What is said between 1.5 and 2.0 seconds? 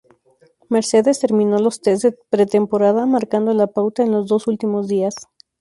los